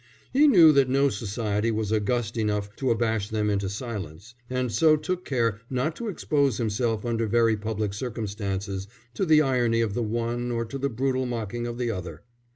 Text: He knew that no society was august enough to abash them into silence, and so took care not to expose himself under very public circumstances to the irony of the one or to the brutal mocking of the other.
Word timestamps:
He 0.33 0.47
knew 0.47 0.71
that 0.71 0.89
no 0.89 1.09
society 1.09 1.69
was 1.69 1.93
august 1.93 2.35
enough 2.35 2.75
to 2.77 2.89
abash 2.89 3.29
them 3.29 3.51
into 3.51 3.69
silence, 3.69 4.33
and 4.49 4.71
so 4.71 4.95
took 4.97 5.23
care 5.25 5.61
not 5.69 5.95
to 5.97 6.07
expose 6.07 6.57
himself 6.57 7.05
under 7.05 7.27
very 7.27 7.55
public 7.55 7.93
circumstances 7.93 8.87
to 9.13 9.27
the 9.27 9.43
irony 9.43 9.79
of 9.81 9.93
the 9.93 10.01
one 10.01 10.49
or 10.49 10.65
to 10.65 10.79
the 10.79 10.89
brutal 10.89 11.27
mocking 11.27 11.67
of 11.67 11.77
the 11.77 11.91
other. 11.91 12.23